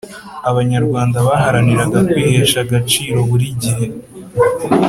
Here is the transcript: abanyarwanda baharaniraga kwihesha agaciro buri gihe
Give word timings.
abanyarwanda 0.49 1.17
baharaniraga 1.27 1.99
kwihesha 2.09 2.57
agaciro 2.65 3.17
buri 3.29 3.47
gihe 3.61 3.85